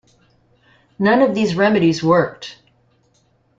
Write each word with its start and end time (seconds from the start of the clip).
None 0.97 1.21
of 1.21 1.35
these 1.35 1.53
remedies 1.53 2.01
worked. 2.03 2.57